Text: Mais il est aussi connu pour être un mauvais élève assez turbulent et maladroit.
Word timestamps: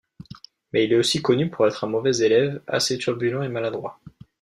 Mais 0.73 0.83
il 0.85 0.93
est 0.93 0.97
aussi 0.97 1.21
connu 1.21 1.51
pour 1.51 1.67
être 1.67 1.83
un 1.83 1.87
mauvais 1.87 2.17
élève 2.21 2.59
assez 2.65 2.97
turbulent 2.97 3.43
et 3.43 3.49
maladroit. 3.49 3.99